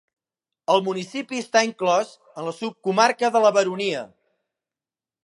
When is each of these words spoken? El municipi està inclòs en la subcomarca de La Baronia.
El 0.75 0.79
municipi 0.85 1.41
està 1.43 1.63
inclòs 1.67 2.15
en 2.31 2.49
la 2.49 2.53
subcomarca 2.63 3.33
de 3.37 3.43
La 3.45 3.53
Baronia. 3.59 4.03